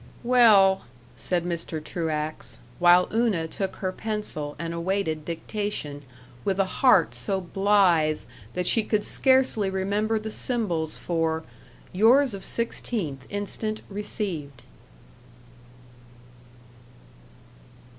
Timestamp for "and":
4.57-4.73